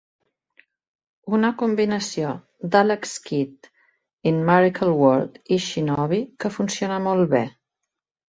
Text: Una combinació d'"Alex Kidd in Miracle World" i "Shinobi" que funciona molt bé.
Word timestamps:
Una 1.39 1.49
combinació 1.57 2.31
d'"Alex 2.75 3.11
Kidd 3.27 3.69
in 4.31 4.41
Miracle 4.49 4.95
World" 5.03 5.37
i 5.57 5.61
"Shinobi" 5.69 6.23
que 6.45 6.51
funciona 6.59 6.97
molt 7.09 7.33
bé. 7.35 7.43